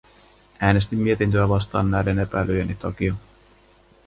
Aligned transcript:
Äänestin 0.59 0.99
mietintöä 0.99 1.49
vastaan 1.49 1.91
näiden 1.91 2.19
epäilyjeni 2.19 2.75
takia. 2.75 3.15